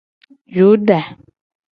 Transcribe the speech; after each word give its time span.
Yuda. 0.55 0.99